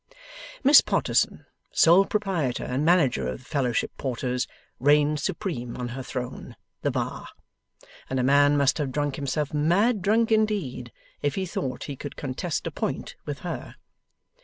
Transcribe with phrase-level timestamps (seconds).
[0.63, 4.47] Miss Potterson, sole proprietor and manager of the Fellowship Porters,
[4.79, 7.27] reigned supreme on her throne, the Bar,
[8.09, 10.91] and a man must have drunk himself mad drunk indeed
[11.21, 13.75] if he thought he could contest a point with her.